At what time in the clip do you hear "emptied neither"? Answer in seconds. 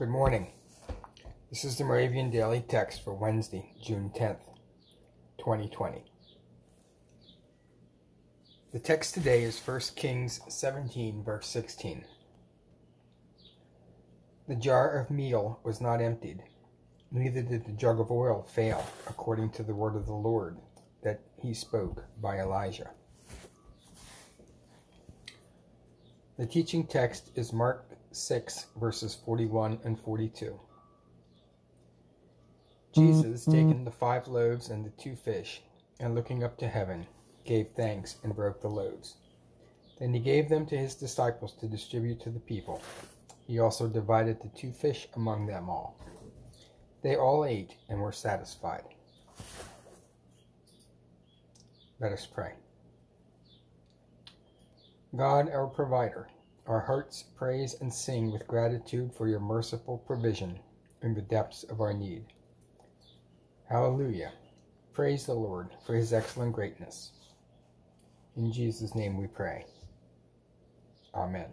16.00-17.42